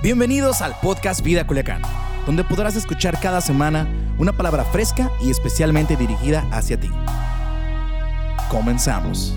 [0.00, 1.82] Bienvenidos al podcast Vida Culiacán,
[2.24, 6.88] donde podrás escuchar cada semana una palabra fresca y especialmente dirigida hacia ti.
[8.48, 9.32] Comenzamos.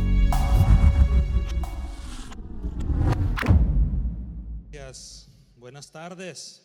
[4.69, 5.31] Gracias.
[5.55, 6.61] Buenas tardes.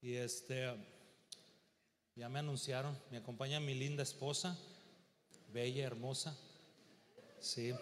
[0.00, 0.76] Y este,
[2.14, 4.56] ya me anunciaron, me acompaña mi linda esposa,
[5.52, 6.38] bella, hermosa.
[7.40, 7.74] Sí.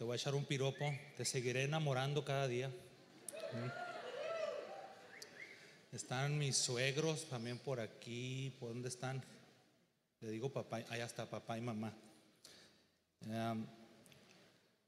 [0.00, 2.72] Te voy a echar un piropo, te seguiré enamorando cada día.
[5.92, 9.22] Están mis suegros también por aquí, ¿por dónde están?
[10.22, 11.92] Le digo papá, allá está papá y mamá.
[13.26, 13.66] Em,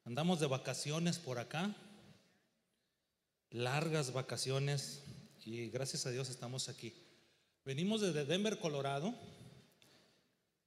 [0.07, 1.77] Andamos de vacaciones por acá,
[3.51, 5.05] largas vacaciones,
[5.45, 6.95] y gracias a Dios estamos aquí.
[7.67, 9.15] Venimos desde Denver, Colorado.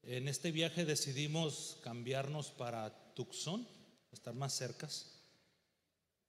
[0.03, 3.67] En este viaje decidimos cambiarnos para Tucson,
[4.15, 5.11] estar más cercas.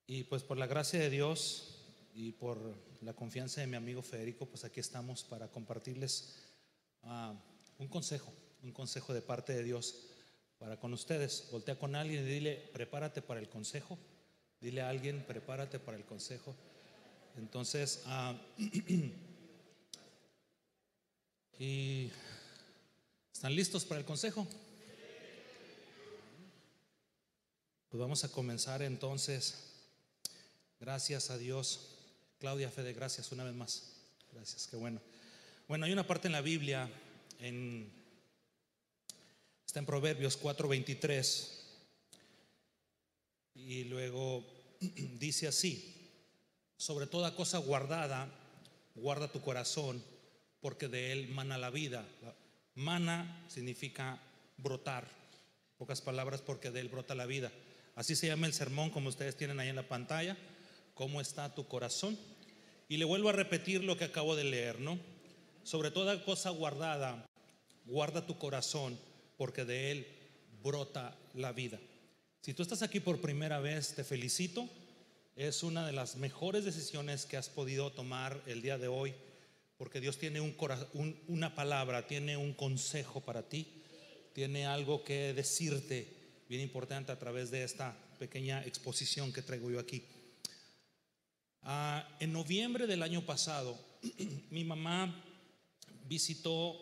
[0.07, 1.79] Y pues por la gracia de Dios
[2.15, 2.59] y por
[3.01, 6.37] la confianza de mi amigo Federico, pues aquí estamos para compartirles
[7.03, 7.35] ah,
[7.79, 10.07] un consejo, un consejo de parte de Dios
[10.59, 11.49] para con ustedes.
[11.51, 13.99] Voltea con alguien y dile, prepárate para el consejo.
[14.61, 16.55] Dile a alguien, prepárate para el consejo.
[17.37, 18.35] Entonces, ah,
[21.59, 22.11] y
[23.33, 24.47] ¿están listos para el consejo?
[27.97, 29.55] Pues vamos a comenzar entonces.
[30.79, 31.97] Gracias a Dios.
[32.39, 33.95] Claudia Fede, gracias una vez más.
[34.35, 35.01] Gracias, qué bueno.
[35.67, 36.91] Bueno, hay una parte en la Biblia,
[37.41, 37.91] en
[39.65, 41.49] Está en Proverbios 4:23.
[43.55, 44.45] Y luego
[45.19, 46.11] dice así,
[46.77, 48.31] sobre toda cosa guardada,
[48.95, 50.05] guarda tu corazón,
[50.61, 52.07] porque de él mana la vida.
[52.75, 54.21] Mana significa
[54.59, 55.09] brotar,
[55.79, 57.51] pocas palabras, porque de él brota la vida.
[57.97, 60.37] Así se llama el sermón, como ustedes tienen ahí en la pantalla,
[60.93, 62.19] ¿cómo está tu corazón?
[62.91, 64.99] Y le vuelvo a repetir lo que acabo de leer, ¿no?
[65.63, 67.27] Sobre toda cosa guardada,
[67.87, 68.99] guarda tu corazón,
[69.39, 70.07] porque de él
[70.63, 71.81] brota la vida.
[72.43, 74.69] Si tú estás aquí por primera vez, te felicito.
[75.35, 79.15] Es una de las mejores decisiones que has podido tomar el día de hoy,
[79.79, 80.55] porque Dios tiene un,
[80.93, 83.83] un, una palabra, tiene un consejo para ti,
[84.35, 86.16] tiene algo que decirte
[86.49, 90.05] bien importante a través de esta pequeña exposición que traigo yo aquí.
[91.63, 93.79] Ah, en noviembre del año pasado,
[94.51, 95.25] mi mamá
[96.09, 96.81] visitó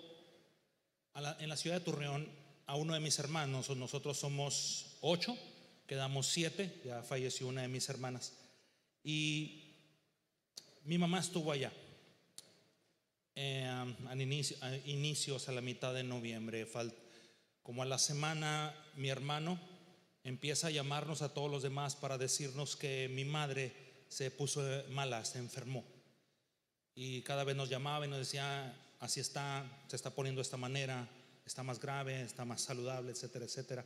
[1.14, 2.28] la, en la ciudad de Torreón
[2.66, 5.36] a uno de mis hermanos, nosotros somos ocho,
[5.86, 8.32] quedamos siete, ya falleció una de mis hermanas.
[9.02, 9.64] Y
[10.84, 11.72] mi mamá estuvo allá.
[13.34, 16.66] Eh, a, inicio, a inicios, a la mitad de noviembre,
[17.64, 19.58] como a la semana, mi hermano
[20.22, 23.74] empieza a llamarnos a todos los demás para decirnos que mi madre
[24.08, 25.82] se puso mala, se enfermó.
[26.94, 30.58] Y cada vez nos llamaba y nos decía, así está, se está poniendo de esta
[30.58, 31.08] manera,
[31.46, 33.84] está más grave, está más saludable, etcétera, etcétera.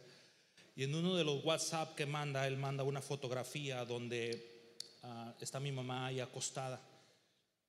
[0.75, 4.75] Y en uno de los WhatsApp que manda, él manda una fotografía donde
[5.05, 6.81] uh, está mi mamá ahí acostada.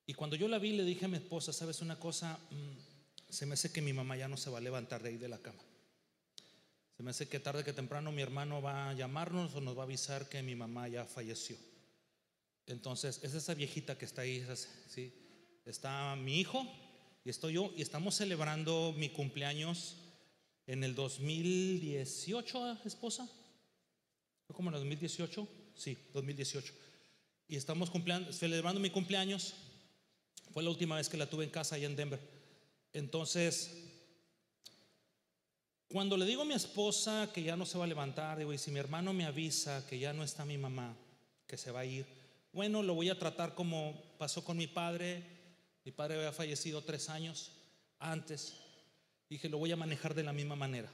[0.08, 2.40] Y cuando yo la vi, le dije a mi esposa, ¿sabes una cosa?
[2.50, 5.18] Mm, se me hace que mi mamá ya no se va a levantar de ahí
[5.18, 5.62] de la cama.
[7.00, 9.84] Se me hace que tarde que temprano mi hermano va a llamarnos o nos va
[9.84, 11.56] a avisar que mi mamá ya falleció.
[12.68, 14.46] Entonces, es esa viejita que está ahí,
[14.90, 15.14] ¿sí?
[15.66, 16.68] Está mi hijo,
[17.24, 19.96] y estoy yo y estamos celebrando mi cumpleaños
[20.68, 23.30] en el 2018, esposa.
[24.46, 25.48] ¿Fue como en el 2018?
[25.76, 26.74] Sí, 2018.
[27.48, 27.90] Y estamos
[28.32, 29.54] celebrando mi cumpleaños.
[30.52, 32.20] Fue la última vez que la tuve en casa allá en Denver.
[32.92, 33.89] Entonces,
[35.90, 38.58] cuando le digo a mi esposa que ya no se va a levantar, digo, y
[38.58, 40.96] si mi hermano me avisa que ya no está mi mamá,
[41.46, 42.06] que se va a ir,
[42.54, 45.40] bueno, lo voy a tratar como pasó con mi padre
[45.90, 47.52] mi padre había fallecido tres años
[47.98, 48.54] antes.
[49.30, 50.92] Dije, lo voy a manejar de la misma manera.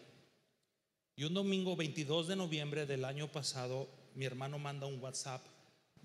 [1.16, 5.46] Y un domingo 22 de noviembre del año pasado, mi hermano manda un WhatsApp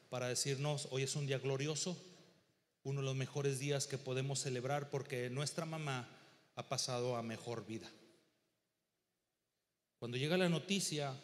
[0.09, 1.97] para decirnos, hoy es un día glorioso,
[2.83, 6.09] uno de los mejores días que podemos celebrar porque nuestra mamá
[6.57, 7.89] ha pasado a mejor vida.
[10.01, 11.15] Cuando llega la noticia,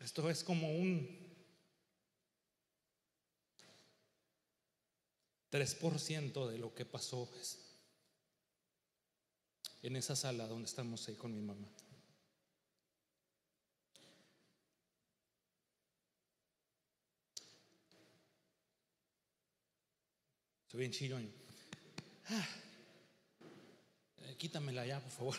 [0.00, 1.08] Esto es como un
[5.48, 7.30] 3% de lo que pasó
[9.80, 11.68] en esa sala donde estamos ahí con mi mamá.
[20.72, 21.30] Soy bien chillón.
[22.30, 22.48] Ah.
[24.22, 25.36] Eh, quítamela ya, por favor.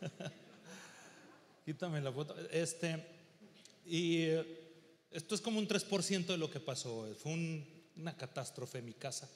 [1.64, 2.34] Quítame la foto.
[2.50, 3.00] Este,
[3.86, 4.44] y eh,
[5.12, 7.06] esto es como un 3% de lo que pasó.
[7.14, 7.32] Fue
[7.94, 9.30] una catástrofe en mi casa.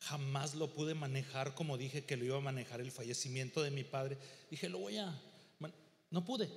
[0.00, 3.84] Jamás lo pude manejar como dije que lo iba a manejar el fallecimiento de mi
[3.84, 4.18] padre.
[4.50, 5.16] Dije, lo voy a...
[6.10, 6.50] No pude.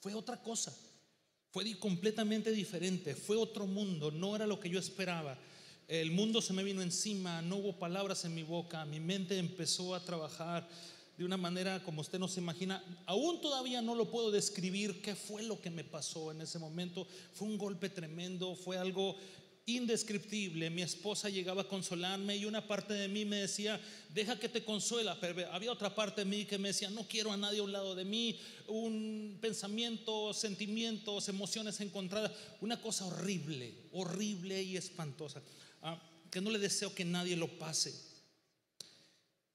[0.00, 0.74] Fue otra cosa.
[1.50, 3.14] Fue completamente diferente.
[3.14, 4.10] Fue otro mundo.
[4.10, 5.38] No era lo que yo esperaba.
[5.88, 7.40] El mundo se me vino encima.
[7.42, 8.84] No hubo palabras en mi boca.
[8.84, 10.68] Mi mente empezó a trabajar
[11.16, 12.82] de una manera como usted no se imagina.
[13.06, 17.06] Aún todavía no lo puedo describir qué fue lo que me pasó en ese momento.
[17.32, 19.16] Fue un golpe tremendo, fue algo
[19.66, 20.70] indescriptible.
[20.70, 23.80] Mi esposa llegaba a consolarme y una parte de mí me decía,
[24.14, 27.32] deja que te consuela, pero había otra parte de mí que me decía, no quiero
[27.32, 28.38] a nadie a un lado de mí,
[28.68, 32.30] un pensamiento, sentimientos, emociones encontradas,
[32.60, 35.42] una cosa horrible, horrible y espantosa,
[36.36, 37.94] ah, que no le deseo que nadie lo pase.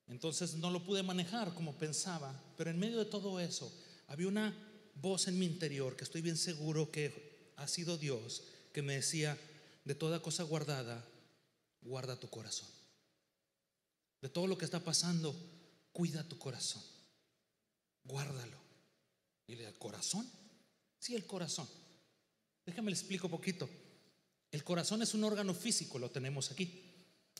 [0.07, 3.71] Entonces no lo pude manejar como pensaba, pero en medio de todo eso
[4.07, 4.51] había una
[4.95, 9.37] voz en mi interior que estoy bien seguro que ha sido Dios, que me decía,
[9.85, 11.05] de toda cosa guardada,
[11.83, 12.67] guarda tu corazón.
[14.19, 15.35] De todo lo que está pasando,
[15.93, 16.81] cuida tu corazón.
[18.05, 18.57] Guárdalo.
[19.45, 20.27] Y le corazón.
[20.97, 21.67] Sí, el corazón.
[22.65, 23.69] Déjame le explico un poquito.
[24.51, 26.83] El corazón es un órgano físico, lo tenemos aquí.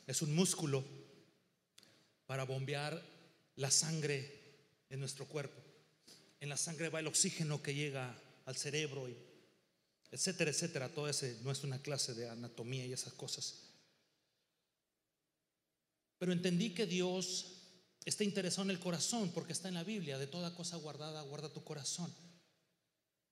[0.06, 0.82] Es un músculo
[2.26, 3.00] para bombear
[3.56, 4.40] la sangre
[4.88, 5.60] en nuestro cuerpo.
[6.40, 9.16] En la sangre va el oxígeno que llega al cerebro, y
[10.10, 10.88] etcétera, etcétera.
[10.88, 13.60] Todo ese no es una clase de anatomía y esas cosas.
[16.18, 17.58] Pero entendí que Dios
[18.04, 21.52] está interesado en el corazón porque está en la Biblia, de toda cosa guardada, guarda
[21.52, 22.12] tu corazón.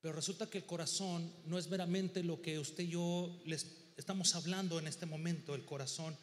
[0.01, 3.67] Pero resulta que el corazón no es meramente lo que usted y yo les
[3.97, 6.17] estamos hablando en este momento, el corazón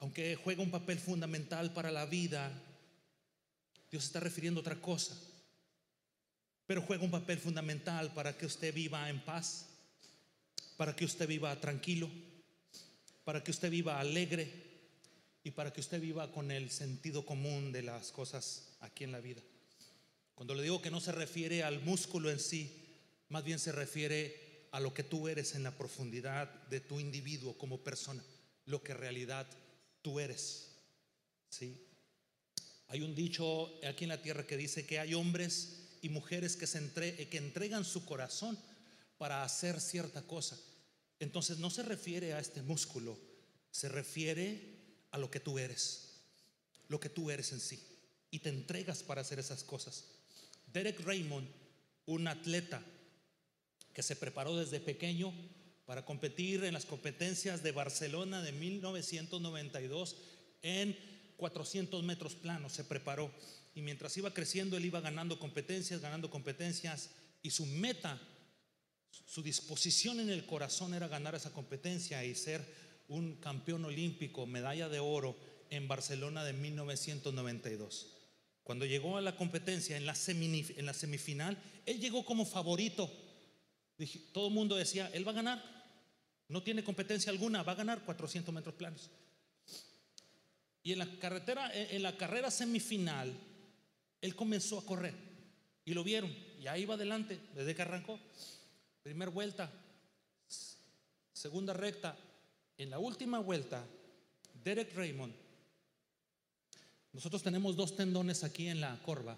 [0.00, 2.52] aunque juega un papel fundamental para la vida,
[3.90, 5.18] Dios está refiriendo a otra cosa.
[6.66, 9.66] Pero juega un papel fundamental para que usted viva en paz,
[10.76, 12.08] para que usted viva tranquilo,
[13.24, 14.52] para que usted viva alegre
[15.42, 19.20] y para que usted viva con el sentido común de las cosas aquí en la
[19.20, 19.42] vida.
[20.34, 22.87] Cuando le digo que no se refiere al músculo en sí,
[23.28, 27.56] más bien se refiere a lo que tú eres en la profundidad de tu individuo
[27.56, 28.22] como persona,
[28.66, 29.46] lo que en realidad
[30.02, 30.72] tú eres.
[31.48, 31.84] ¿Sí?
[32.88, 36.66] Hay un dicho aquí en la tierra que dice que hay hombres y mujeres que,
[36.66, 38.58] se que entregan su corazón
[39.18, 40.58] para hacer cierta cosa.
[41.20, 43.18] Entonces no se refiere a este músculo,
[43.70, 44.78] se refiere
[45.10, 46.20] a lo que tú eres,
[46.88, 47.82] lo que tú eres en sí.
[48.30, 50.04] Y te entregas para hacer esas cosas.
[50.72, 51.48] Derek Raymond,
[52.06, 52.82] un atleta
[53.98, 55.34] que se preparó desde pequeño
[55.84, 60.16] para competir en las competencias de Barcelona de 1992
[60.62, 60.96] en
[61.36, 62.74] 400 metros planos.
[62.74, 63.28] Se preparó
[63.74, 67.10] y mientras iba creciendo él iba ganando competencias, ganando competencias
[67.42, 68.20] y su meta,
[69.26, 72.64] su disposición en el corazón era ganar esa competencia y ser
[73.08, 75.36] un campeón olímpico, medalla de oro
[75.70, 78.14] en Barcelona de 1992.
[78.62, 83.10] Cuando llegó a la competencia en la, semifinal, él llegó como favorito.
[84.32, 85.64] Todo el mundo decía, él va a ganar,
[86.48, 89.10] no tiene competencia alguna, va a ganar 400 metros planos.
[90.82, 93.34] Y en la carretera, en la carrera semifinal,
[94.20, 95.14] él comenzó a correr
[95.84, 96.34] y lo vieron.
[96.60, 98.18] Y ahí va adelante desde que arrancó.
[99.02, 99.70] Primera vuelta,
[101.32, 102.16] segunda recta.
[102.76, 103.84] En la última vuelta,
[104.62, 105.34] Derek Raymond.
[107.12, 109.36] Nosotros tenemos dos tendones aquí en la corva.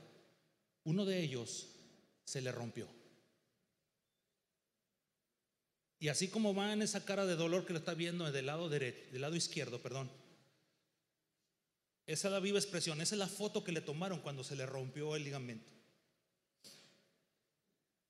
[0.85, 1.69] Uno de ellos
[2.25, 3.00] se le rompió.
[6.01, 8.71] Y así como va en esa cara de dolor que lo está viendo del lado
[8.71, 10.11] del lado izquierdo, perdón.
[12.07, 14.65] Esa es la viva expresión, esa es la foto que le tomaron cuando se le
[14.65, 15.71] rompió el ligamento.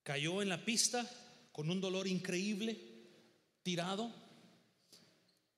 [0.05, 1.05] Cayó en la pista
[1.51, 2.81] con un dolor increíble,
[3.65, 4.11] tirado.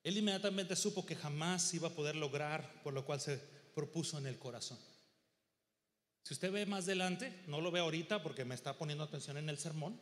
[0.02, 3.36] Él inmediatamente supo que jamás iba a poder lograr por lo cual se
[3.74, 4.78] propuso en el corazón.
[6.22, 9.50] Si usted ve más adelante, no lo ve ahorita porque me está poniendo atención en
[9.50, 10.00] el sermón,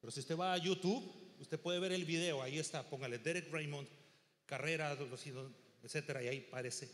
[0.00, 3.50] pero si usted va a YouTube, usted puede ver el video, ahí está, póngale Derek
[3.50, 3.88] Raymond,
[4.46, 4.96] carrera,
[5.82, 6.88] etcétera, y ahí parece.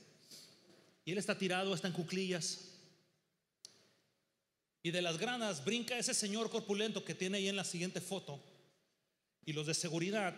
[1.04, 2.70] Y él está tirado, está en cuclillas.
[4.82, 8.42] Y de las granas brinca ese señor corpulento que tiene ahí en la siguiente foto.
[9.46, 10.34] Y los de seguridad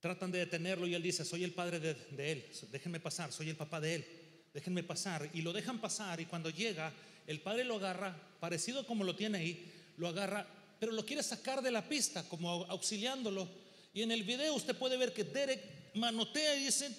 [0.00, 3.50] tratan de detenerlo y él dice, soy el padre de, de, él, déjenme pasar, soy
[3.50, 4.06] el papá de él,
[4.52, 5.30] déjenme pasar.
[5.32, 6.92] Y lo dejan pasar y cuando llega,
[7.26, 10.46] el padre lo agarra, parecido como lo tiene ahí, lo agarra
[10.82, 13.48] pero lo quiere sacar de la pista como auxiliándolo.
[13.94, 16.90] Y en el video usted puede ver que Derek manotea y dice,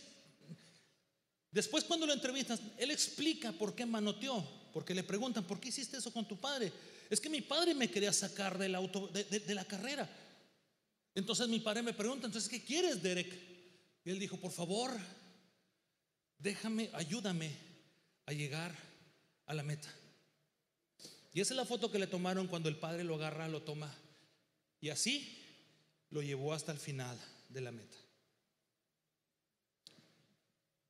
[1.51, 5.97] Después cuando lo entrevistas, él explica por qué manoteó, porque le preguntan, ¿por qué hiciste
[5.97, 6.71] eso con tu padre?
[7.09, 10.09] Es que mi padre me quería sacar del auto, de, de la carrera.
[11.13, 13.37] Entonces mi padre me pregunta, entonces, ¿qué quieres, Derek?
[14.05, 14.97] Y él dijo, por favor,
[16.37, 17.51] déjame, ayúdame
[18.27, 18.73] a llegar
[19.45, 19.93] a la meta.
[21.33, 23.93] Y esa es la foto que le tomaron cuando el padre lo agarra, lo toma.
[24.79, 25.39] Y así
[26.11, 27.97] lo llevó hasta el final de la meta.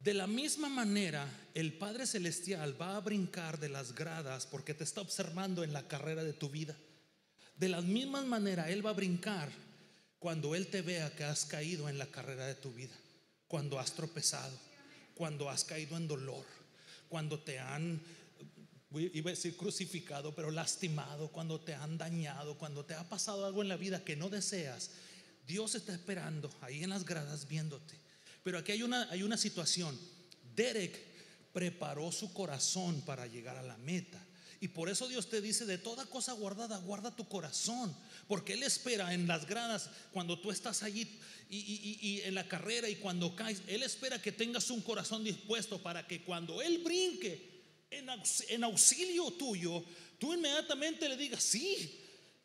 [0.04, 4.84] De la misma manera, el Padre Celestial va a brincar de las gradas porque te
[4.84, 6.76] está observando en la carrera de tu vida.
[7.56, 9.50] De la misma manera, Él va a brincar
[10.20, 12.94] cuando Él te vea que has caído en la carrera de tu vida,
[13.48, 14.60] cuando has tropezado,
[15.16, 16.46] cuando has caído en dolor,
[17.08, 18.02] cuando te han,
[19.00, 23.62] iba a decir crucificado, pero lastimado, cuando te han dañado, cuando te ha pasado algo
[23.62, 24.92] en la vida que no deseas.
[25.48, 27.96] Dios está esperando ahí en las gradas viéndote.
[28.44, 29.98] Pero aquí hay una, hay una situación.
[30.56, 31.00] Derek
[31.54, 34.20] preparó su corazón para llegar a la meta.
[34.60, 37.94] Y por eso Dios te dice, de toda cosa guardada, guarda tu corazón.
[38.28, 41.20] Porque Él espera en las gradas, cuando tú estás allí
[41.50, 46.08] y, en la carrera y cuando caes, Él espera que tengas un corazón dispuesto para
[46.08, 47.53] que cuando Él brinque
[47.98, 49.84] en, auxilio tuyo,
[50.20, 52.02] tú inmediatamente le digas, sí,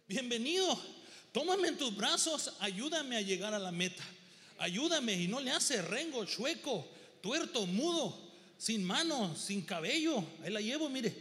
[0.07, 0.78] bienvenido,
[1.33, 4.05] tómame en tus brazos, ayúdame a llegar a la meta
[4.59, 5.14] ayúdame.
[5.14, 6.87] Y no le hace rengo, chueco,
[7.21, 8.17] tuerto, mudo,
[8.59, 10.25] sin mano, sin cabello.
[10.43, 11.14] Ahí la llevo, mire.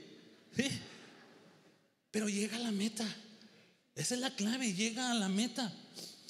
[2.11, 3.05] Pero llega a la meta.
[3.95, 5.73] Esa es la clave, llega a la meta.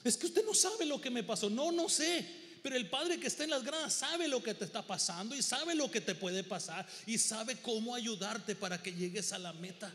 [0.03, 1.49] Es que usted no sabe lo que me pasó.
[1.49, 2.25] No, no sé.
[2.61, 5.41] Pero el Padre que está en las gradas sabe lo que te está pasando y
[5.41, 9.53] sabe lo que te puede pasar y sabe cómo ayudarte para que llegues a la
[9.53, 9.93] meta.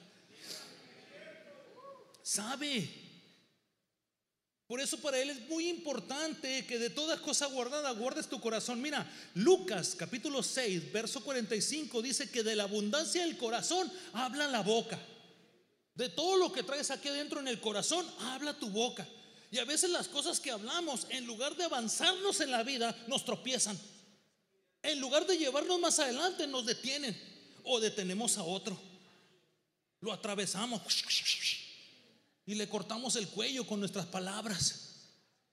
[2.22, 2.88] Sabe.
[4.66, 8.80] Por eso para él es muy importante que de todas cosas guardadas guardes tu corazón.
[8.80, 14.62] Mira, Lucas capítulo 6, verso 45 dice que de la abundancia del corazón habla la
[14.62, 14.98] boca.
[15.94, 19.06] De todo lo que traes aquí adentro en el corazón, habla tu boca.
[19.52, 23.22] Y a veces las cosas que hablamos, en lugar de avanzarnos en la vida, nos
[23.26, 23.78] tropiezan.
[24.82, 27.14] En lugar de llevarnos más adelante, nos detienen
[27.62, 28.80] o detenemos a otro.
[30.00, 30.80] Lo atravesamos
[32.46, 35.10] y le cortamos el cuello con nuestras palabras.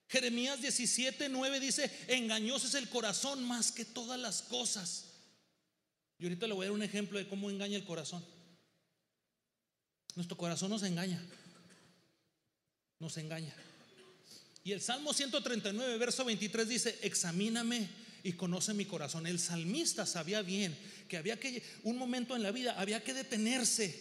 [0.08, 5.08] Jeremías 17, 9 dice, engañoso es el corazón más que todas las cosas.
[6.18, 8.26] Y ahorita le voy a dar un ejemplo de cómo engaña el corazón.
[10.16, 11.22] Nuestro corazón nos engaña.
[12.98, 13.54] Nos engaña.
[14.70, 17.90] Y el Salmo 139, verso 23 dice, examíname
[18.22, 19.26] y conoce mi corazón.
[19.26, 24.00] El salmista sabía bien que había que, un momento en la vida, había que detenerse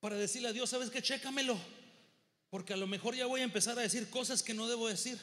[0.00, 1.00] para decirle a Dios, ¿sabes qué?
[1.00, 1.56] Chécamelo.
[2.50, 5.16] Porque a lo mejor ya voy a empezar a decir cosas que no debo decir.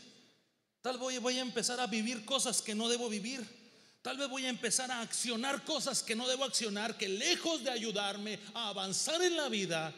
[0.81, 3.45] Tal vez voy a empezar a vivir cosas que no debo vivir.
[4.01, 7.71] Tal vez voy a empezar a accionar cosas que no debo accionar, que lejos de
[7.71, 9.93] ayudarme a avanzar en la vida,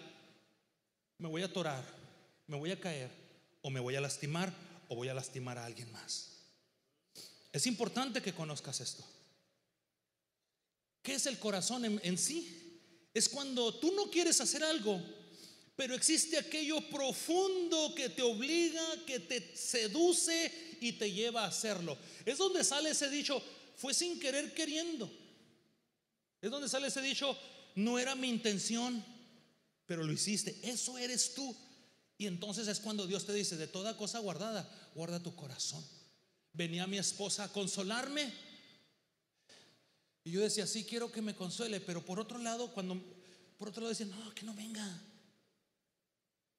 [1.19, 1.85] me voy a atorar,
[2.47, 3.20] me voy a caer,
[3.61, 4.53] o me voy a lastimar,
[4.89, 6.31] o voy a lastimar a alguien más.
[7.51, 9.03] Es importante que conozcas esto.
[11.01, 12.79] ¿Qué es el corazón en, sí?
[13.13, 15.01] es cuando tú no quieres hacer algo,
[15.75, 21.97] pero existe aquello profundo que te obliga, que te seduce y te lleva a hacerlo.
[22.25, 23.41] Es donde sale ese dicho,
[23.75, 25.11] fue sin querer queriendo.
[26.39, 27.37] Es donde sale ese dicho,
[27.75, 29.03] no era mi intención,
[29.85, 30.57] pero lo hiciste.
[30.63, 31.55] Eso eres tú.
[32.21, 35.83] Y entonces es cuando Dios te dice, de toda cosa guardada, guarda tu corazón.
[36.53, 38.31] Venía mi esposa a consolarme
[40.23, 43.03] y yo decía, sí, quiero que me consuele, pero por otro lado, cuando,
[43.57, 45.01] por otro lado decía, no, que no venga.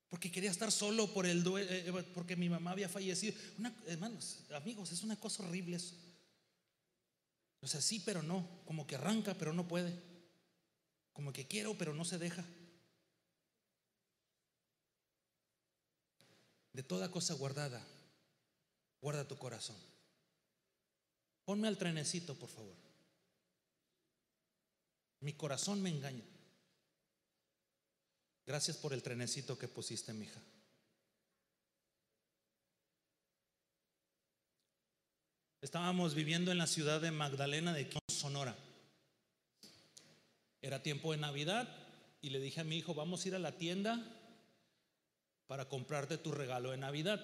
[0.09, 3.37] Porque quería estar solo por el eh, eh, porque mi mamá había fallecido.
[3.87, 5.95] hermanos, amigos, es una cosa horrible eso.
[7.61, 8.64] O sea, sí, pero no.
[8.64, 9.97] Como que arranca, pero no puede.
[11.12, 12.45] Como que quiero, pero no se deja.
[16.73, 17.85] De toda cosa guardada,
[19.00, 19.76] guarda tu corazón.
[21.45, 22.76] Ponme al trenecito, por favor.
[25.21, 26.25] Mi corazón me engaña.
[28.47, 30.41] Gracias por el trenecito que pusiste, mi hija.
[35.61, 38.57] Estábamos viviendo en la ciudad de Magdalena de Sonora.
[40.61, 41.69] Era tiempo de Navidad
[42.21, 44.22] y le dije a mi hijo, vamos a ir a la tienda
[45.47, 47.21] para comprarte tu regalo de Navidad.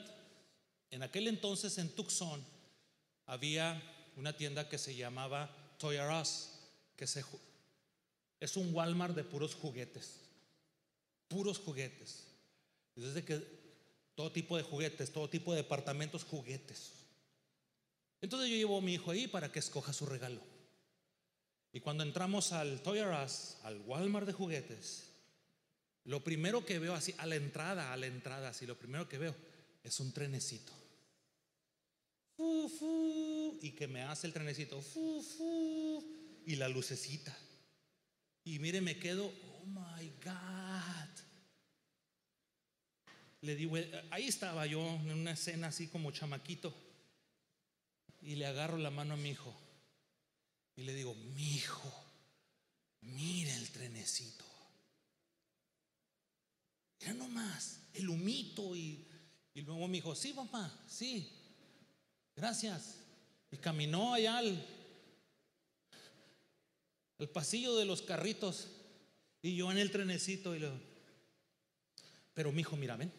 [0.90, 2.44] En aquel entonces en Tucson
[3.26, 3.82] había
[4.16, 6.50] una tienda que se llamaba Toy R Us,
[6.96, 10.20] que es un Walmart de puros juguetes.
[11.28, 12.26] Puros juguetes.
[12.94, 13.38] Desde que
[14.14, 16.94] todo tipo de juguetes, todo tipo de departamentos, juguetes.
[18.20, 20.40] Entonces yo llevo a mi hijo ahí para que escoja su regalo.
[21.72, 25.07] Y cuando entramos al Toy R Us, al Walmart de juguetes,
[26.08, 29.18] lo primero que veo así, a la entrada, a la entrada, así, lo primero que
[29.18, 29.36] veo
[29.84, 30.72] es un trenecito.
[32.34, 36.02] Fu, fu, y que me hace el trenecito, fu, fu,
[36.46, 37.36] y la lucecita.
[38.42, 41.10] Y mire, me quedo, oh my God.
[43.42, 43.76] Le digo,
[44.10, 46.74] ahí estaba yo en una escena así como chamaquito.
[48.22, 49.54] Y le agarro la mano a mi hijo.
[50.74, 51.92] Y le digo, mi hijo,
[53.02, 54.47] mire el trenecito.
[57.00, 58.74] Ya nomás, el humito.
[58.76, 59.06] Y,
[59.54, 61.28] luego me dijo, sí, papá, sí,
[62.36, 62.96] gracias.
[63.50, 64.66] Y caminó allá al,
[67.18, 68.68] el pasillo de los carritos.
[69.42, 70.56] Y yo en el trenecito.
[70.56, 70.64] Y
[72.34, 73.12] pero mi hijo, mira, ven.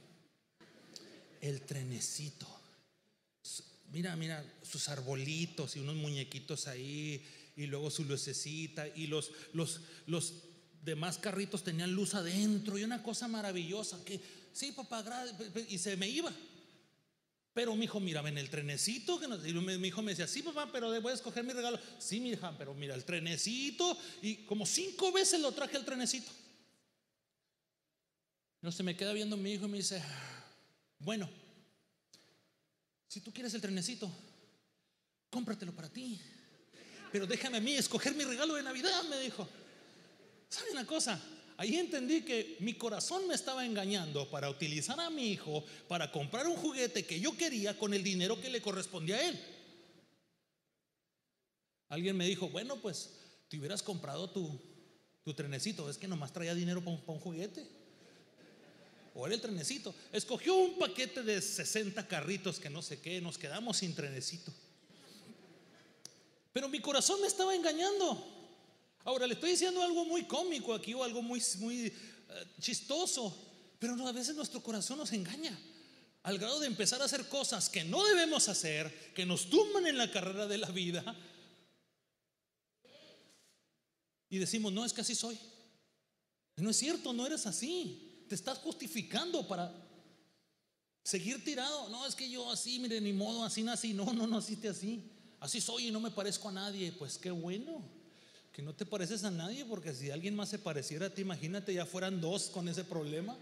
[1.42, 2.48] El trenecito.
[3.92, 7.26] Mira, mira, sus arbolitos y unos muñequitos ahí.
[7.56, 8.88] Y luego su lucecita.
[8.88, 10.49] Y los, los, los
[10.84, 12.78] demás carritos tenían luz adentro.
[12.78, 14.04] Y una cosa maravillosa.
[14.04, 14.20] Que
[14.54, 15.04] sí, papá,
[15.68, 16.34] y se me iba.
[17.54, 21.02] Pero mi hijo, mira, en el trenecito, que mi hijo me decía, sí, papá, pero
[21.02, 21.80] voy a escoger mi regalo.
[21.98, 23.98] Sí, mi hija, pero mira, el trenecito.
[24.22, 26.32] Y como cinco veces lo traje el trenecito.
[28.62, 30.04] No se me queda viendo mi hijo y me dice,
[31.00, 31.30] bueno,
[33.08, 34.12] si tú quieres el trenecito,
[35.30, 36.20] cómpratelo para ti.
[37.12, 39.48] Pero déjame a mí escoger mi regalo de Navidad, me dijo.
[40.50, 41.22] ¿Sabe una cosa?
[41.58, 46.48] Ahí entendí que mi corazón me estaba engañando para utilizar a mi hijo para comprar
[46.48, 49.40] un juguete que yo quería con el dinero que le correspondía a él.
[51.90, 53.12] Alguien me dijo, bueno, pues
[53.50, 54.60] te hubieras comprado tu,
[55.24, 57.68] tu trenecito, es que nomás traía dinero para un, juguete.
[59.14, 59.94] O era el trenecito.
[60.14, 64.54] Escogió un paquete de 60 carritos que no sé qué, nos quedamos sin trenecito.
[66.54, 68.39] Pero mi corazón me estaba engañando.
[69.06, 71.94] Ahora le estoy diciendo algo muy cómico aquí o algo muy, muy eh,
[72.60, 73.36] chistoso,
[73.80, 75.58] pero a veces nuestro corazón nos engaña
[76.24, 79.98] al grado de empezar a hacer cosas que no debemos hacer, que nos tumban en
[79.98, 81.16] la carrera de la vida.
[84.30, 85.40] Y decimos, no, es que así soy.
[86.58, 88.26] No es cierto, no eres así.
[88.28, 89.74] Te estás justificando para
[91.04, 91.90] seguir tirado.
[91.90, 93.94] No, es que yo así, mire, ni modo, así nací.
[93.94, 95.10] No, no, no naciste así.
[95.40, 96.92] Así soy y no me parezco a nadie.
[96.92, 97.99] Pues qué bueno
[98.60, 101.74] que no te pareces a nadie, porque si alguien más se pareciera a ti, imagínate,
[101.74, 103.38] ya fueran dos con ese problema.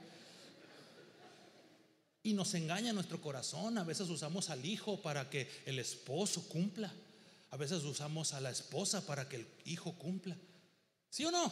[2.22, 3.80] Y nos engaña nuestro corazón.
[3.80, 6.94] A veces usamos al hijo para que el esposo cumpla.
[7.50, 10.38] A veces usamos a la esposa para que el hijo cumpla.
[11.10, 11.52] ¿Sí o no?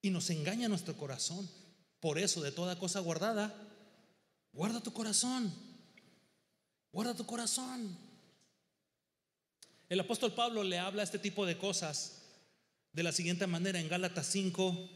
[0.00, 1.46] Y nos engaña nuestro corazón.
[2.00, 3.54] Por eso, de toda cosa guardada,
[4.54, 5.52] guarda tu corazón.
[6.90, 8.09] Guarda tu corazón.
[9.90, 12.22] El apóstol Pablo le habla este tipo de cosas
[12.92, 14.88] de la siguiente manera en Gálatas 5,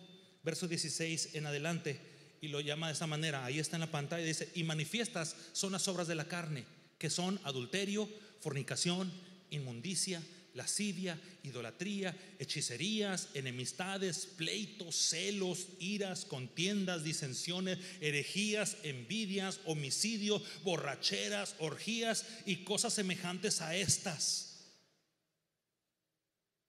[0.45, 2.01] verso 16 en adelante,
[2.41, 5.73] y lo llama de esta manera, ahí está en la pantalla, dice, y manifiestas son
[5.73, 6.65] las obras de la carne,
[6.97, 9.13] que son adulterio, fornicación,
[9.51, 22.27] inmundicia, lascivia, idolatría, hechicerías, enemistades, pleitos, celos, iras, contiendas, disensiones, herejías, envidias, homicidios, borracheras, orgías
[22.47, 24.54] y cosas semejantes a estas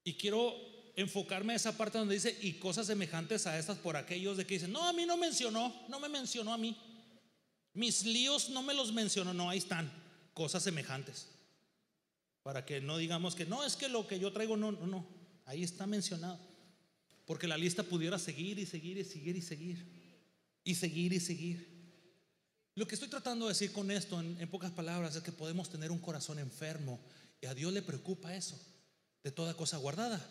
[0.06, 0.54] y quiero
[0.94, 4.54] enfocarme a esa parte donde dice, y cosas semejantes a estas por aquellos de que
[4.54, 6.78] dicen, no, a mí no mencionó, no me mencionó a mí.
[7.74, 9.90] Mis líos no me los mencionó, no, ahí están,
[10.32, 11.26] cosas semejantes.
[12.44, 15.04] Para que no digamos que no, es que lo que yo traigo, no, no, no,
[15.44, 16.38] ahí está mencionado.
[17.24, 19.84] Porque la lista pudiera seguir y seguir y seguir y seguir.
[20.62, 21.68] Y seguir y seguir.
[22.76, 25.68] Lo que estoy tratando de decir con esto, en, en pocas palabras, es que podemos
[25.68, 27.00] tener un corazón enfermo
[27.40, 28.56] y a Dios le preocupa eso
[29.26, 30.24] de toda cosa guardada.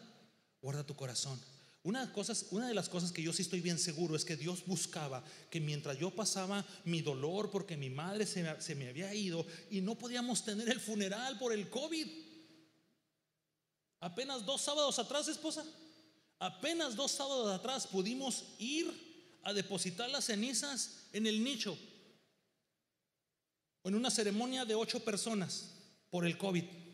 [0.62, 1.38] Guarda tu corazón.
[1.84, 4.66] Una, cosas, una de las cosas que yo sí estoy bien seguro es que Dios
[4.66, 9.82] buscaba que mientras yo pasaba mi dolor porque mi madre se, me había ido y
[9.82, 12.08] no podíamos tener el funeral por el COVID.
[14.00, 15.66] Apenas dos sábados atrás, esposa,
[16.40, 21.78] apenas dos sábados atrás pudimos ir a depositar las cenizas en el nicho.
[23.84, 25.74] En una ceremonia de ocho personas
[26.10, 26.85] por el COVID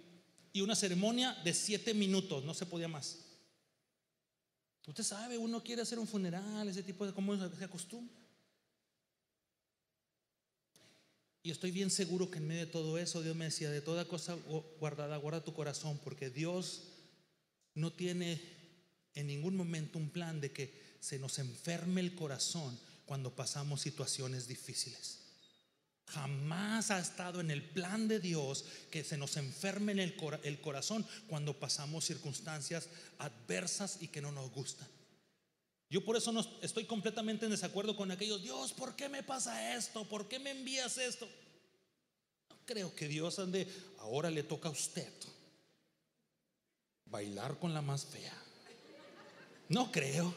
[0.54, 3.20] y una ceremonia de siete minutos, no se podía más.
[4.88, 8.16] Usted sabe, uno quiere hacer un funeral, ese tipo de cómo se acostumbra.
[11.44, 14.08] Y estoy bien seguro que en medio de todo eso, Dios me decía, de toda
[14.08, 14.38] cosa
[14.80, 16.84] guardada, guarda tu corazón, porque Dios
[17.74, 18.42] no tiene
[19.16, 24.48] en ningún momento un plan de que se nos enferme el corazón cuando pasamos situaciones
[24.48, 25.21] difíciles.
[26.08, 31.06] Jamás ha estado en el plan de Dios que se nos enferme en el, corazón
[31.28, 34.88] cuando pasamos circunstancias adversas y que no nos gustan.
[35.90, 39.76] Yo por eso no estoy completamente en desacuerdo con aquellos, Dios, ¿por qué me pasa
[39.76, 40.08] esto?
[40.08, 41.30] ¿Por qué me envías esto?
[42.50, 43.68] No creo que Dios ande,
[44.00, 45.12] ahora le toca a usted
[47.12, 48.36] bailar con la más fea.
[49.70, 50.34] No creo.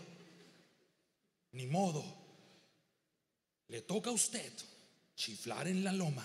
[1.53, 2.05] Ni modo.
[3.69, 4.53] Le toca a usted
[5.17, 6.25] chiflar en la loma.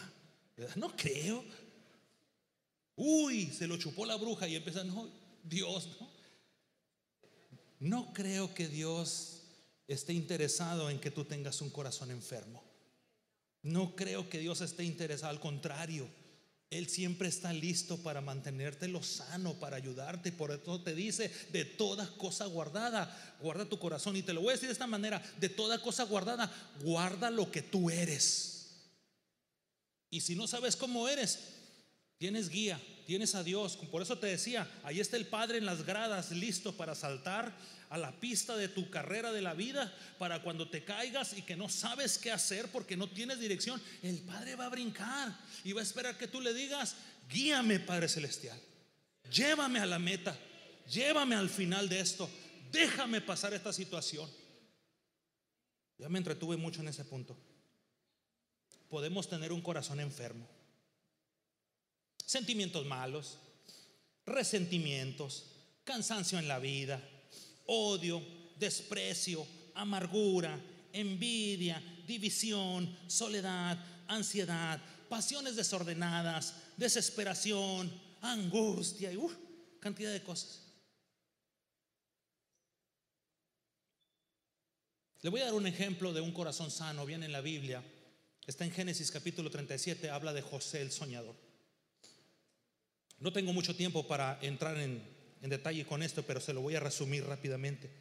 [0.75, 1.43] No creo.
[2.95, 5.09] Uy, se lo chupó la bruja y empieza, no,
[5.43, 6.09] Dios, no.
[7.79, 9.43] No creo que Dios
[9.87, 12.61] esté interesado en que tú tengas un corazón enfermo.
[13.61, 16.07] No creo que Dios esté interesado, al contrario.
[16.69, 20.31] Él siempre está listo para mantenértelo sano, para ayudarte.
[20.31, 24.15] Por eso te dice, de toda cosa guardada, guarda tu corazón.
[24.15, 26.51] Y te lo voy a decir de esta manera, de toda cosa guardada,
[26.83, 28.58] guarda lo que tú eres.
[30.09, 31.39] Y si no sabes cómo eres,
[32.17, 33.77] tienes guía, tienes a Dios.
[33.91, 37.55] Por eso te decía, ahí está el Padre en las gradas, listo para saltar
[37.89, 41.55] a la pista de tu carrera de la vida, para cuando te caigas y que
[41.55, 45.81] no sabes qué hacer porque no tienes dirección, el Padre va a brincar y va
[45.81, 46.95] a esperar que tú le digas,
[47.29, 48.59] guíame Padre Celestial,
[49.31, 50.37] llévame a la meta,
[50.87, 52.29] llévame al final de esto,
[52.71, 54.29] déjame pasar esta situación.
[55.97, 57.35] Ya me entretuve mucho en ese punto.
[58.89, 60.47] Podemos tener un corazón enfermo,
[62.25, 63.37] sentimientos malos,
[64.25, 65.45] resentimientos,
[65.83, 67.01] cansancio en la vida,
[67.67, 68.21] odio,
[68.57, 70.59] desprecio, amargura,
[70.91, 79.31] envidia, división, soledad, ansiedad, pasiones desordenadas, desesperación, angustia y uh,
[79.79, 80.63] cantidad de cosas.
[85.21, 87.83] Le voy a dar un ejemplo de un corazón sano, viene en la Biblia.
[88.49, 91.35] Está en Génesis capítulo 37, habla de José el soñador.
[93.19, 95.03] No tengo mucho tiempo para entrar en,
[95.41, 97.91] detalle con esto, pero se lo voy a resumir rápidamente.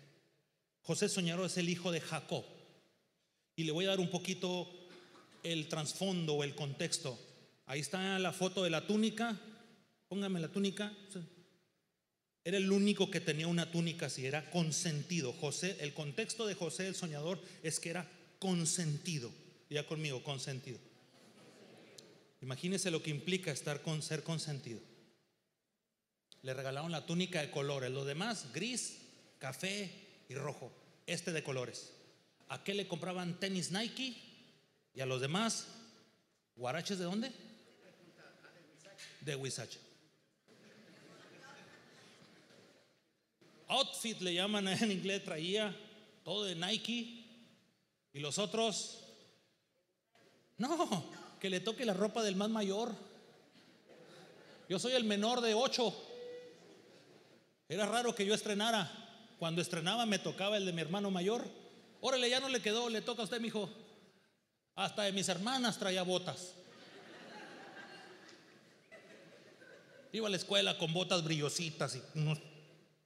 [0.80, 2.46] José Soñador es el hijo de Jacob.
[3.56, 4.70] Y le voy a dar un poquito
[5.42, 7.18] el trasfondo o el contexto.
[7.66, 9.38] Ahí está la foto de la túnica.
[10.08, 10.96] Póngame la túnica.
[12.42, 15.34] Era el único que tenía una túnica así, era consentido.
[15.34, 19.30] José, el contexto de José el soñador es que era consentido.
[19.68, 20.78] Ya conmigo, consentido.
[22.40, 24.80] Imagínese lo que implica estar con ser consentido.
[26.42, 28.98] Le regalaron la túnica de colores, los demás gris,
[29.38, 29.90] café
[30.28, 30.72] y rojo.
[31.06, 31.92] Este de colores.
[32.48, 34.16] ¿A qué le compraban tenis Nike?
[34.94, 35.68] Y a los demás,
[36.56, 37.32] ¿guaraches de dónde?
[39.20, 39.80] De Huizache.
[43.68, 45.76] Outfit le llaman en inglés, traía
[46.24, 47.24] todo de Nike.
[48.12, 49.07] Y los otros,
[50.58, 51.04] no,
[51.40, 52.94] que le toque la ropa del más mayor.
[54.68, 55.94] Yo soy el menor de ocho.
[57.68, 58.90] Era raro que yo estrenara.
[59.38, 61.48] Cuando estrenaba me tocaba el de mi hermano mayor.
[62.00, 63.70] Órale, ya no le quedó, le toca a usted, mi hijo.
[64.74, 66.54] Hasta de mis hermanas traía botas.
[70.12, 72.38] Iba a la escuela con botas brillositas y unos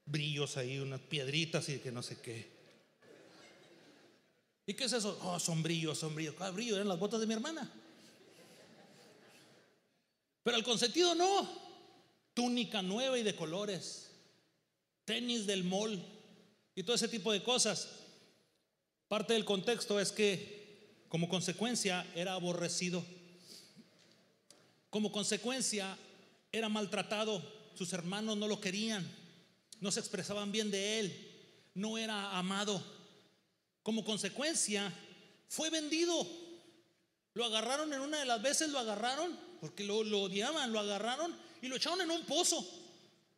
[0.07, 2.62] brillos ahí, unas piedritas y que no sé qué.
[4.67, 5.19] ¿Y qué es eso?
[5.23, 6.05] Oh, son brillos.
[6.37, 6.77] ¿Cuál brillo?
[6.77, 7.71] Eran las botas de mi hermana.
[10.43, 11.49] Pero al consentido no.
[12.35, 14.13] Túnica nueva y de colores
[15.05, 16.03] tenis del mall
[16.75, 17.89] y todo ese tipo de cosas.
[19.09, 23.05] Parte del contexto es que como consecuencia era aborrecido.
[24.89, 25.99] Como consecuencia
[26.51, 27.43] era maltratado.
[27.75, 29.07] Sus hermanos no lo querían.
[29.81, 31.71] No se expresaban bien de él.
[31.75, 32.83] No era amado.
[33.83, 34.93] Como consecuencia
[35.49, 36.27] fue vendido.
[37.35, 41.69] Lo agarraron en una de las veces, lo agarraron porque lo, odiaban, lo agarraron y
[41.69, 42.67] lo echaron en un pozo.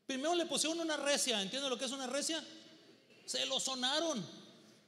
[0.06, 2.42] Primero le pusieron una recia, ¿entiende lo que es una recia?
[3.26, 4.24] Se lo sonaron.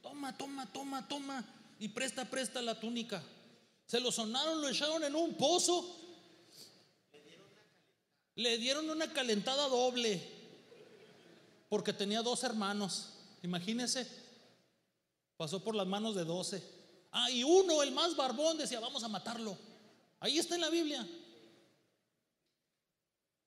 [0.01, 1.45] Toma, toma, toma, toma.
[1.79, 3.23] Y presta, presta la túnica.
[3.85, 5.95] Se lo sonaron, lo echaron en un pozo.
[8.35, 10.21] Le dieron una calentada doble.
[11.69, 13.13] Porque tenía dos hermanos.
[13.43, 14.26] Imagínese.
[15.37, 16.63] Pasó por las manos de doce.
[17.11, 19.57] Ah, y uno, el más barbón, decía, vamos a matarlo.
[20.19, 21.07] Ahí está en la Biblia.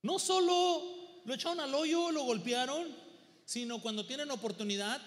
[0.03, 0.83] No solo
[1.25, 2.89] lo echaron al hoyo, lo golpearon,
[3.45, 5.03] sino cuando tienen oportunidad,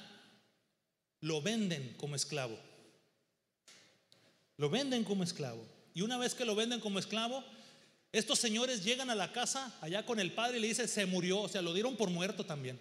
[1.22, 2.60] lo venden como esclavo.
[4.58, 5.66] Lo venden como esclavo.
[5.94, 7.44] Y una vez que lo venden como esclavo,
[8.12, 11.42] estos señores llegan a la casa allá con el padre y le dicen, se murió,
[11.42, 12.80] o sea, lo dieron por muerto también.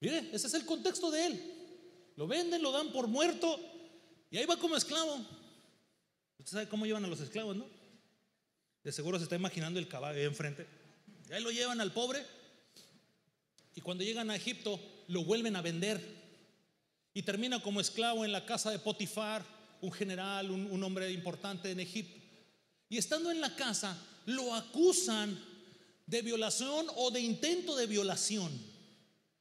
[0.00, 1.63] Mire, ese es el contexto de él.
[2.16, 3.58] Lo venden, lo dan por muerto
[4.30, 5.16] y ahí va como esclavo.
[6.38, 7.66] Usted sabe cómo llevan a los esclavos, ¿no?
[8.82, 10.66] De seguro se está imaginando el caballo ahí enfrente.
[11.28, 12.24] Y ahí lo llevan al pobre.
[13.74, 16.00] Y cuando llegan a Egipto, lo vuelven a vender.
[17.14, 19.44] Y termina como esclavo en la casa de Potifar,
[19.80, 22.20] un general, un, un hombre importante en Egipto.
[22.88, 23.96] Y estando en la casa,
[24.26, 25.38] lo acusan
[26.06, 28.73] de violación o de intento de violación.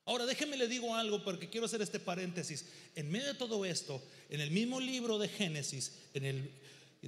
[0.06, 2.66] Ahora déjenme le digo algo porque quiero hacer este paréntesis.
[2.96, 6.52] En medio de todo esto, en el mismo libro de Génesis, en el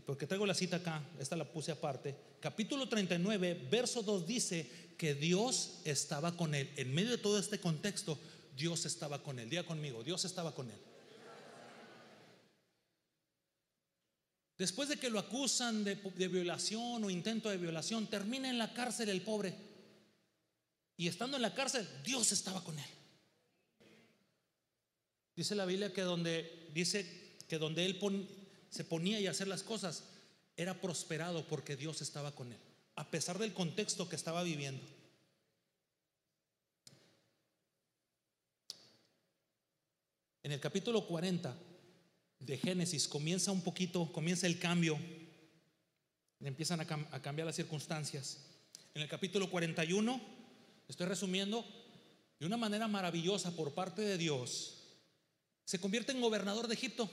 [0.05, 5.15] porque traigo la cita acá, esta la puse aparte, capítulo 39, verso 2 dice que
[5.15, 6.69] Dios estaba con él.
[6.75, 8.19] En medio de todo este contexto,
[8.57, 9.49] Dios estaba con él.
[9.49, 10.77] Diga conmigo, Dios estaba con él.
[14.57, 15.95] Después de que lo acusan de,
[16.27, 19.53] violación o intento de violación, termina en la cárcel el pobre.
[20.97, 22.85] Y estando en la cárcel, Dios estaba con él.
[25.35, 27.99] Dice la Biblia que donde dice que donde él
[28.69, 30.03] se ponía y hacer las cosas,
[30.57, 32.59] era prosperado porque Dios estaba con él,
[32.95, 34.85] a pesar del contexto que estaba viviendo.
[40.43, 41.57] En el capítulo 40
[42.39, 44.97] de Génesis comienza un poquito, comienza el cambio,
[46.39, 46.85] empiezan a,
[47.21, 48.45] cambiar las circunstancias.
[48.93, 50.21] En el capítulo 41,
[50.87, 51.65] estoy resumiendo,
[52.39, 54.75] de una manera maravillosa por parte de Dios,
[55.63, 57.09] se convierte en gobernador de Egipto.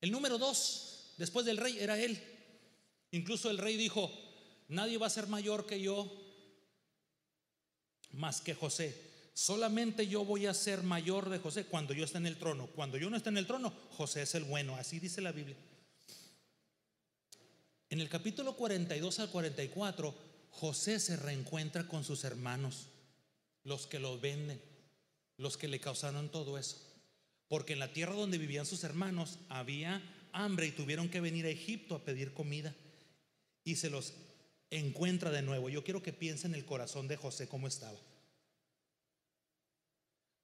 [0.00, 2.20] El número dos, después del rey, era él.
[3.12, 4.10] Incluso el rey dijo,
[4.68, 6.10] nadie va a ser mayor que yo
[8.12, 9.10] más que José.
[9.34, 12.66] Solamente yo voy a ser mayor de José cuando yo esté en el trono.
[12.66, 14.76] Cuando yo no esté en el trono, José es el bueno.
[14.76, 15.56] Así dice la Biblia.
[17.88, 20.14] En el capítulo 42 al 44,
[20.50, 22.88] José se reencuentra con sus hermanos,
[23.64, 24.60] los que lo venden,
[25.36, 26.76] los que le causaron todo eso.
[27.48, 31.50] Porque en la tierra donde vivían sus hermanos había hambre y tuvieron que venir a
[31.50, 32.74] Egipto a pedir comida.
[33.64, 34.14] Y se los
[34.70, 35.68] encuentra de nuevo.
[35.68, 37.98] Yo quiero que piensen en el corazón de José cómo estaba.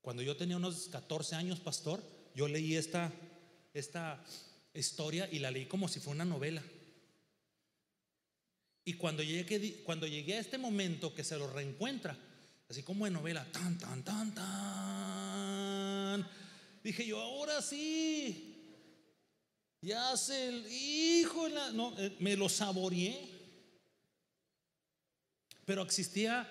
[0.02, 2.02] Cuando yo tenía unos 14 años, pastor,
[2.34, 3.12] yo leí esta,
[3.74, 4.24] esta
[4.72, 6.62] historia y la leí como si fuera una novela.
[8.86, 12.16] Y cuando llegué, cuando llegué a este momento que se lo reencuentra,
[12.68, 16.26] así como en novela, tan, tan, tan, tan,
[16.84, 18.54] dije yo, ahora sí,
[19.82, 23.34] ya se el hijo, no, eh, me lo saboreé.
[25.64, 26.48] Pero existía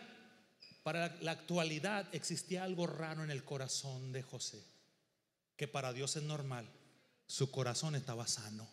[0.83, 4.63] para la actualidad existía algo raro en el corazón de José,
[5.55, 6.69] que para Dios es normal.
[7.25, 8.69] Su corazón estaba sano,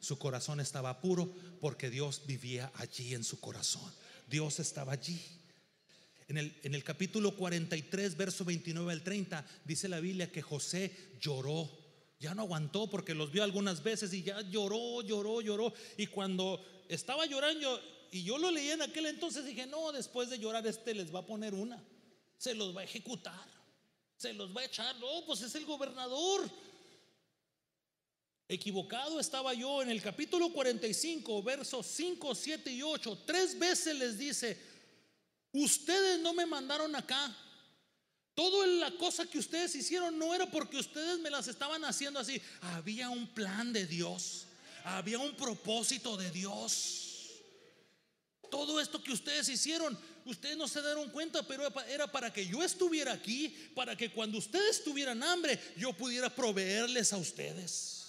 [0.00, 3.92] su corazón estaba puro porque Dios vivía allí en su corazón.
[4.28, 5.20] Dios estaba allí.
[6.28, 11.16] En el, en el capítulo 43, verso 29 al 30, dice la Biblia que José
[11.20, 11.68] lloró.
[12.20, 15.72] Ya no aguantó porque los vio algunas veces y ya lloró, lloró, lloró.
[15.96, 17.80] Y cuando estaba llorando,
[18.12, 21.20] y yo lo leí en aquel entonces, dije, no, después de llorar este les va
[21.20, 21.82] a poner una,
[22.36, 23.48] se los va a ejecutar,
[24.16, 26.48] se los va a echar, no, pues es el gobernador.
[28.50, 34.18] Equivocado estaba yo en el capítulo 45, versos 5, 7 y 8, tres veces les
[34.18, 34.58] dice,
[35.52, 37.32] ustedes no me mandaron acá.
[38.34, 42.42] Toda la cosa que ustedes hicieron no era porque ustedes me las estaban haciendo así.
[42.60, 44.46] Había un plan de Dios.
[44.82, 47.28] Había un propósito de Dios.
[48.50, 52.64] Todo esto que ustedes hicieron, ustedes no se dieron cuenta, pero era para que yo
[52.64, 57.99] estuviera aquí, para que cuando ustedes tuvieran hambre, yo pudiera proveerles a ustedes.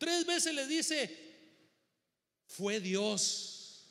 [0.00, 1.14] Tres veces le dice,
[2.46, 3.84] fue Dios.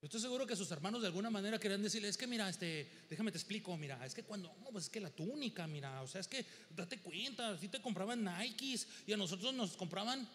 [0.00, 2.88] Yo estoy seguro que sus hermanos de alguna manera querían decirle, es que mira, este,
[3.10, 6.06] déjame te explico, mira, es que cuando, no, pues es que la túnica, mira, o
[6.06, 10.28] sea, es que date cuenta, si te compraban Nikes y a nosotros nos compraban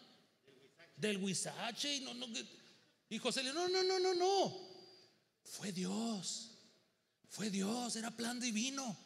[0.96, 2.26] del Huizache y no, no,
[3.08, 4.70] y José le no, no, no, no, no.
[5.44, 6.58] Fue Dios.
[7.30, 8.98] Fue Dios, era plan divino.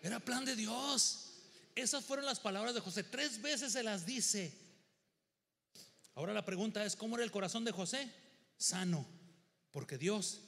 [0.00, 1.29] Era plan de Dios.
[1.74, 3.04] Esas fueron las palabras de José.
[3.04, 4.52] Tres veces se las dice.
[6.14, 8.12] Ahora la pregunta es, ¿cómo era el corazón de José?
[8.56, 9.06] Sano,
[9.70, 10.40] porque Dios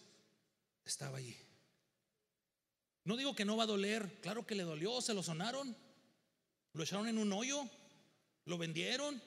[0.85, 1.37] estaba allí.
[3.05, 5.77] No digo que no va a doler, claro que le dolió, se lo sonaron,
[6.73, 7.69] lo echaron en un hoyo,
[8.45, 9.21] lo vendieron,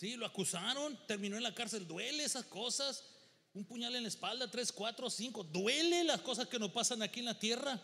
[0.00, 1.86] Sí, lo acusaron, terminó en la cárcel.
[1.86, 3.04] Duele esas cosas.
[3.52, 5.44] Un puñal en la espalda, tres, cuatro, cinco.
[5.44, 7.78] Duele las cosas que nos pasan aquí en la tierra.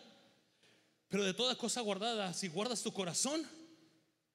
[1.09, 3.47] Pero de toda cosa guardada, si guardas tu corazón,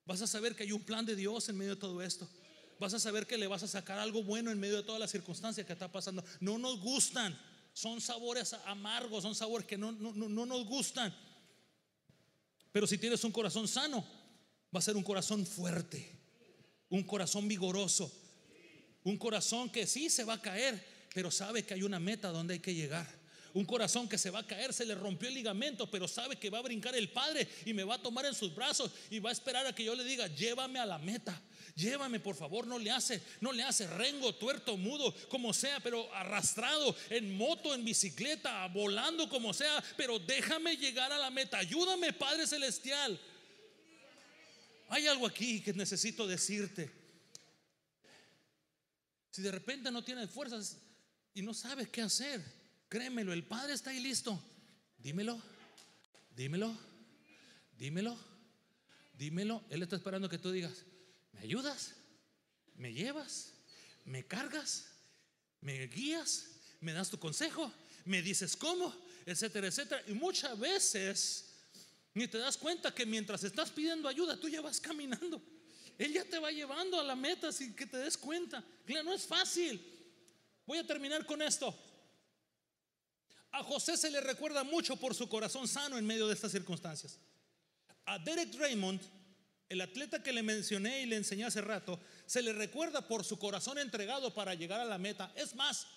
[0.06, 2.30] vas a saber que hay un plan de Dios en medio de todo esto.
[2.80, 5.12] Vas a saber que le vas a sacar algo bueno en medio de todas las
[5.12, 6.24] circunstancias que está pasando.
[6.40, 7.40] No nos gustan.
[7.74, 11.16] Son sabores amargos, son sabores que no, no, no nos gustan.
[12.72, 14.06] Pero si tienes un corazón sano,
[14.74, 16.22] va a ser un corazón fuerte
[16.92, 18.12] un corazón vigoroso,
[19.04, 22.56] un corazón que sí se va a caer, pero sabe que hay una meta donde
[22.56, 23.08] hay que llegar.
[23.54, 26.50] Un corazón que se va a caer, se le rompió el ligamento, pero sabe que
[26.50, 29.30] va a brincar el Padre y me va a tomar en sus brazos y va
[29.30, 31.42] a esperar a que yo le diga, llévame a la meta.
[31.76, 36.14] Llévame, por favor, no le hace, no le hace rengo, tuerto, mudo, como sea, pero
[36.14, 41.58] arrastrado en moto, en bicicleta, volando como sea, pero déjame llegar a la meta.
[41.58, 43.20] Ayúdame, Padre celestial.
[44.90, 46.92] Hay algo aquí que necesito decirte.
[49.32, 50.78] Si de repente no tienes fuerzas
[51.34, 52.42] y no sabes qué hacer,
[52.92, 54.38] créemelo, el Padre está ahí listo.
[54.98, 55.42] Dímelo,
[56.36, 56.78] dímelo,
[57.78, 58.18] dímelo,
[59.18, 59.64] dímelo.
[59.70, 60.84] Él está esperando que tú digas,
[61.32, 61.94] ¿me ayudas?
[62.76, 63.54] ¿Me llevas?
[64.04, 64.88] ¿Me cargas?
[65.62, 66.48] ¿Me guías?
[66.82, 67.72] ¿Me das tu consejo?
[68.04, 68.94] ¿Me dices cómo?
[69.26, 70.04] Etcétera, etcétera.
[70.08, 71.46] Y muchas veces
[72.14, 75.42] ni te das cuenta que mientras estás pidiendo ayuda, tú ya vas caminando.
[75.98, 78.62] Él ya te va llevando a la meta sin que te des cuenta.
[78.86, 79.82] Claro, no es fácil.
[80.66, 81.74] Voy a terminar con esto.
[83.52, 87.20] A José se le recuerda mucho por su corazón sano en medio de estas circunstancias.
[88.06, 89.02] A Derek Raymond,
[89.68, 93.38] el atleta que le mencioné y le enseñé hace rato, se le recuerda por su
[93.38, 95.32] corazón entregado para llegar a la meta.
[95.36, 95.88] Es más,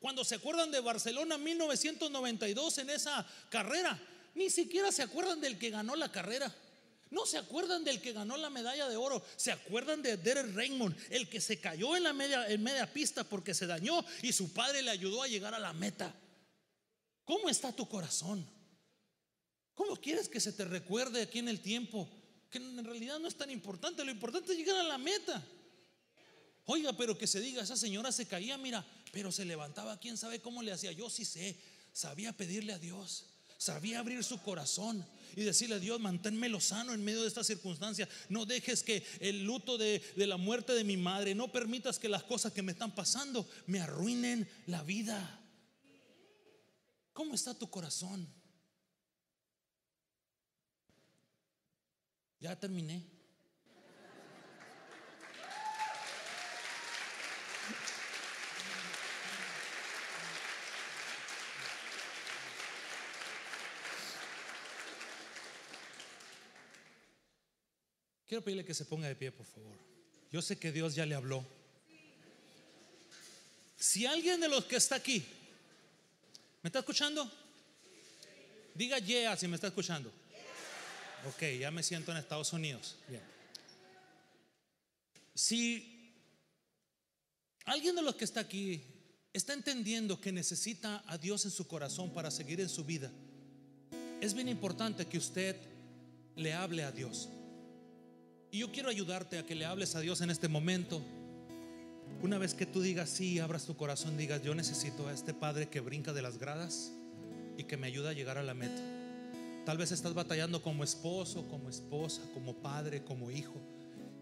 [0.00, 3.98] cuando se acuerdan de Barcelona 1992 en esa carrera,
[4.34, 6.52] ni siquiera se acuerdan del que ganó la carrera.
[7.10, 9.24] No se acuerdan del que ganó la medalla de oro.
[9.36, 13.54] Se acuerdan de Derek Raymond, el que se cayó en la media, media pista porque
[13.54, 16.12] se dañó y su padre le ayudó a llegar a la meta.
[17.24, 18.46] ¿Cómo está tu corazón?
[19.74, 22.08] ¿Cómo quieres que se te recuerde aquí en el tiempo?
[22.50, 24.04] Que en realidad no es tan importante.
[24.04, 25.44] Lo importante es llegar a la meta.
[26.66, 30.40] Oiga, pero que se diga, esa señora se caía, mira, pero se levantaba, quién sabe
[30.40, 30.92] cómo le hacía.
[30.92, 31.58] Yo sí sé,
[31.92, 33.26] sabía pedirle a Dios.
[33.58, 35.06] Sabía abrir su corazón
[35.36, 38.08] y decirle a Dios, manténmelo sano en medio de esta circunstancia.
[38.28, 42.08] No dejes que el luto de, de, la muerte de mi madre, no permitas que
[42.08, 45.43] las cosas que me están pasando me arruinen la vida.
[47.14, 48.28] ¿Cómo está tu corazón?
[52.40, 53.06] Ya terminé.
[68.26, 69.76] Quiero pedirle que se ponga de pie, por favor.
[70.32, 71.46] Yo sé que Dios ya le habló.
[73.76, 75.24] Si alguien de los que está aquí,
[76.64, 77.30] ¿me está escuchando?
[78.74, 80.10] Diga yeah si me está escuchando.
[81.28, 82.96] Ok, ya me siento en Estados Unidos.
[85.34, 86.10] Si
[87.66, 88.82] alguien de los que está aquí
[89.34, 93.12] está entendiendo que necesita a Dios en su corazón para seguir en su vida,
[94.22, 95.56] es bien importante que usted
[96.34, 97.28] le hable a Dios.
[98.50, 101.02] Y yo quiero ayudarte a que le hables a Dios en este momento.
[102.22, 105.68] Una vez que tú digas sí, abras tu corazón, digas, yo necesito a este Padre
[105.68, 106.92] que brinca de las gradas
[107.58, 108.80] y que me ayuda a llegar a la meta.
[109.64, 113.54] Tal vez estás batallando como esposo, como esposa, como padre, como hijo.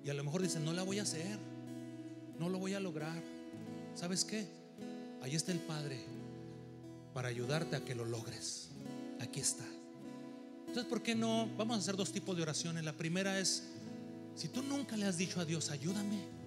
[0.05, 1.39] Y a lo mejor dices, no la voy a hacer,
[2.39, 3.21] no lo voy a lograr.
[3.95, 4.47] ¿Sabes qué?
[5.21, 6.01] Ahí está el Padre
[7.15, 8.71] para ayudarte a que lo logres.
[9.21, 9.65] Aquí está.
[10.67, 11.49] Entonces, ¿por qué no?
[11.57, 12.85] Vamos a hacer dos tipos de oraciones.
[12.85, 13.65] La primera es
[14.35, 16.42] si tú nunca le has dicho a Dios, ayúdame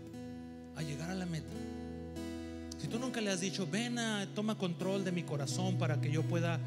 [0.75, 1.53] a llegar a la meta.
[2.77, 6.11] Si tú nunca le has dicho, ven a, toma control de mi corazón para que
[6.11, 6.59] yo pueda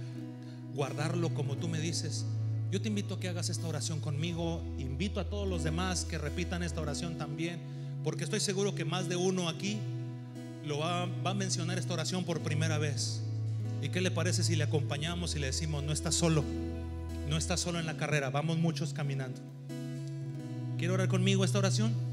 [0.74, 2.24] guardarlo como tú me dices,
[2.70, 4.62] yo te invito a que hagas esta oración conmigo.
[4.78, 7.60] Invito a todos los demás que repitan esta oración también,
[8.04, 9.78] porque estoy seguro que más de uno aquí
[10.66, 13.22] lo va, va a mencionar esta oración por primera vez.
[13.80, 16.44] ¿Y qué le parece si le acompañamos y le decimos, no estás solo,
[17.28, 19.40] no estás solo en la carrera, vamos muchos caminando?
[20.76, 22.07] ¿Quiere orar conmigo esta oración?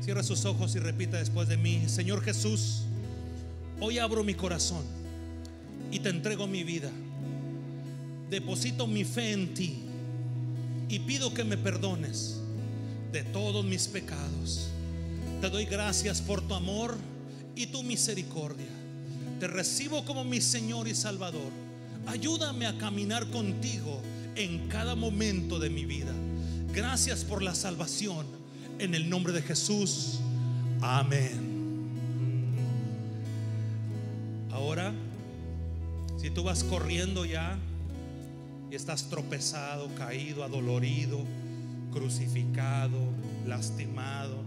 [0.00, 2.84] Cierra sus ojos y repita después de mí, Señor Jesús,
[3.80, 4.82] hoy abro mi corazón
[5.90, 6.90] y te entrego mi vida.
[8.30, 9.76] Deposito mi fe en ti
[10.88, 12.40] y pido que me perdones
[13.12, 14.70] de todos mis pecados.
[15.42, 16.96] Te doy gracias por tu amor
[17.54, 18.68] y tu misericordia.
[19.38, 21.52] Te recibo como mi Señor y Salvador.
[22.06, 24.00] Ayúdame a caminar contigo
[24.34, 26.12] en cada momento de mi vida.
[26.72, 28.39] Gracias por la salvación.
[28.80, 30.20] En el nombre de Jesús.
[30.80, 31.50] Amén.
[34.50, 34.94] Ahora,
[36.16, 37.58] si tú vas corriendo ya
[38.70, 41.18] y estás tropezado, caído, adolorido,
[41.92, 42.96] crucificado,
[43.46, 44.44] lastimado,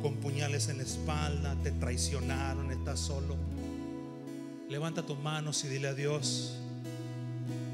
[0.00, 3.36] con puñales en la espalda, te traicionaron, estás solo,
[4.70, 6.56] levanta tus manos y dile a Dios,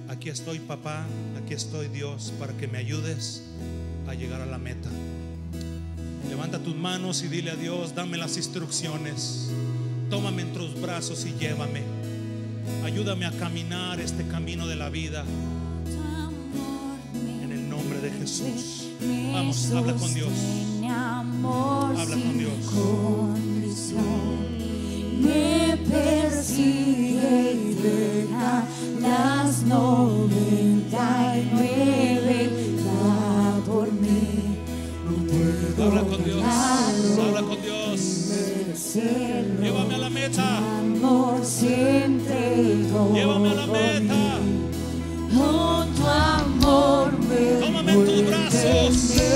[0.08, 1.06] aquí estoy papá,
[1.40, 3.44] aquí estoy Dios, para que me ayudes
[4.08, 4.90] a llegar a la meta.
[6.30, 9.50] Levanta tus manos y dile a Dios, dame las instrucciones.
[10.08, 11.82] Tómame en tus brazos y llévame.
[12.84, 15.24] Ayúdame a caminar este camino de la vida.
[17.42, 18.86] En el nombre de Jesús.
[19.32, 20.32] Vamos, habla con Dios.
[20.84, 22.72] Habla con Dios.
[36.44, 38.00] Habla con Dios.
[39.60, 40.60] Llévame a la meta.
[43.14, 44.38] Llévame a la meta.
[45.32, 47.60] No tu amor me.
[47.60, 49.29] Tómame en tus brazos.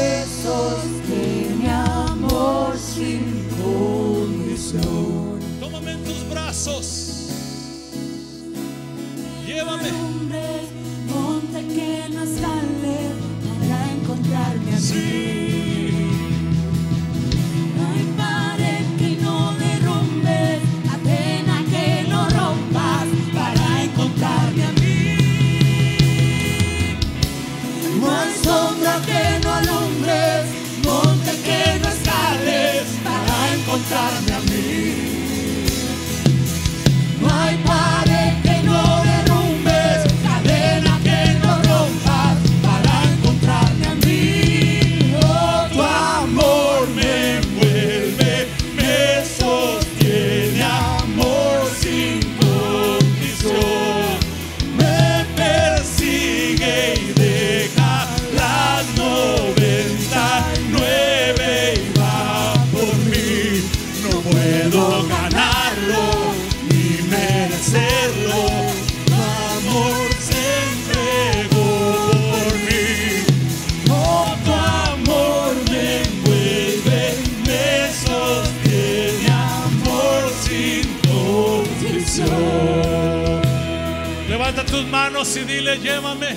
[85.10, 86.34] manos y dile, llévame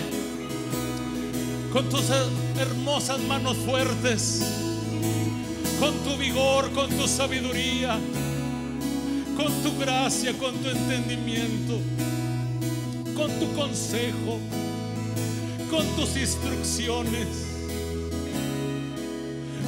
[1.72, 2.04] con tus
[2.60, 4.44] hermosas manos fuertes,
[5.80, 7.98] con tu vigor, con tu sabiduría,
[9.38, 11.80] con tu gracia, con tu entendimiento,
[13.16, 14.38] con tu consejo,
[15.72, 17.28] con tus instrucciones,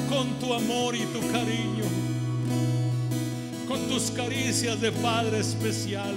[0.10, 1.86] con tu amor y tu cariño,
[3.66, 6.16] con tus caricias de Padre especial.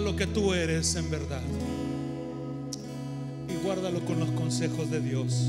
[0.00, 1.40] Lo que tú eres en verdad.
[3.48, 5.48] Y guárdalo con los consejos de Dios.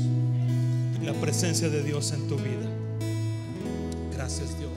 [1.00, 2.66] Y la presencia de Dios en tu vida.
[4.14, 4.70] Gracias Dios.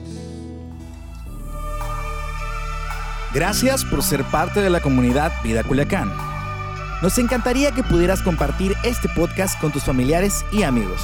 [3.32, 6.12] Gracias por ser parte de la comunidad Vida Culiacán.
[7.00, 11.00] Nos encantaría que pudieras compartir este podcast con tus familiares y amigos.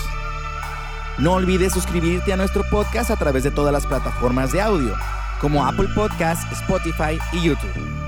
[1.17, 4.95] No olvides suscribirte a nuestro podcast a través de todas las plataformas de audio,
[5.41, 8.08] como Apple Podcast, Spotify y YouTube.